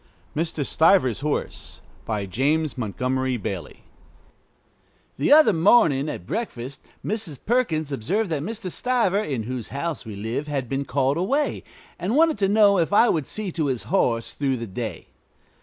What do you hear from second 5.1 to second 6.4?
The other morning at